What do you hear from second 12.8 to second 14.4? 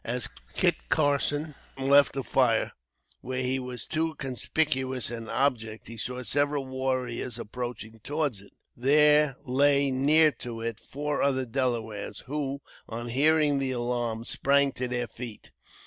on hearing the alarm,